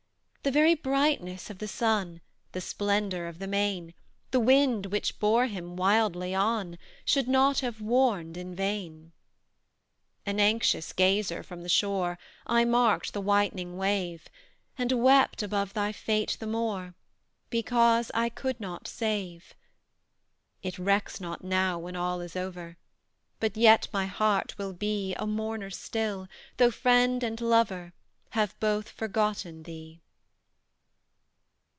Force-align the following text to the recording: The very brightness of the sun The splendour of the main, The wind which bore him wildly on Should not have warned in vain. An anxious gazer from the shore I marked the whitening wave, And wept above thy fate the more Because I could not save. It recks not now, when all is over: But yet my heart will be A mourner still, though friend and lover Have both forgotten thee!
The 0.43 0.49
very 0.49 0.73
brightness 0.73 1.51
of 1.51 1.59
the 1.59 1.67
sun 1.67 2.19
The 2.53 2.61
splendour 2.61 3.27
of 3.27 3.37
the 3.37 3.45
main, 3.45 3.93
The 4.31 4.39
wind 4.39 4.87
which 4.87 5.19
bore 5.19 5.45
him 5.45 5.75
wildly 5.75 6.33
on 6.33 6.79
Should 7.05 7.27
not 7.27 7.59
have 7.59 7.79
warned 7.79 8.35
in 8.37 8.55
vain. 8.55 9.11
An 10.25 10.39
anxious 10.39 10.93
gazer 10.93 11.43
from 11.43 11.61
the 11.61 11.69
shore 11.69 12.17
I 12.47 12.65
marked 12.65 13.13
the 13.13 13.21
whitening 13.21 13.77
wave, 13.77 14.29
And 14.79 14.91
wept 14.93 15.43
above 15.43 15.75
thy 15.75 15.91
fate 15.91 16.37
the 16.39 16.47
more 16.47 16.95
Because 17.51 18.09
I 18.15 18.29
could 18.29 18.59
not 18.59 18.87
save. 18.87 19.53
It 20.63 20.79
recks 20.79 21.21
not 21.21 21.43
now, 21.43 21.77
when 21.77 21.95
all 21.95 22.19
is 22.19 22.35
over: 22.35 22.77
But 23.39 23.57
yet 23.57 23.87
my 23.93 24.07
heart 24.07 24.57
will 24.57 24.73
be 24.73 25.13
A 25.19 25.27
mourner 25.27 25.69
still, 25.69 26.27
though 26.57 26.71
friend 26.71 27.21
and 27.21 27.39
lover 27.39 27.93
Have 28.31 28.59
both 28.59 28.89
forgotten 28.89 29.61
thee! 29.63 30.01